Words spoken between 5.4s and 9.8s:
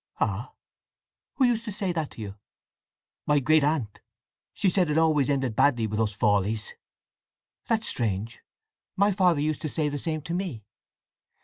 badly with us Fawleys." "That's strange. My father used to